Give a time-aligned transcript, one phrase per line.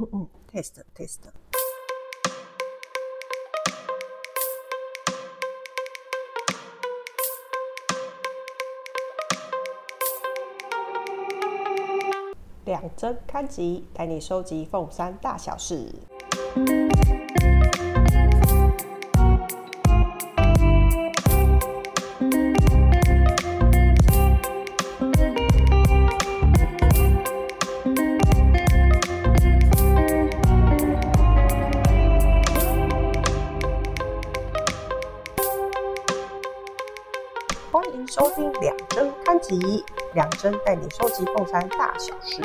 [0.00, 1.18] 嗯嗯，test test。
[12.64, 15.88] 两针看集带你收集凤山大小事。
[37.74, 42.40] 欢迎收听两针刊集，两针带你收集凤山大小事。